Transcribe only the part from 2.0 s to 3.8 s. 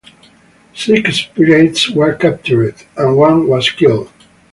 captured and one was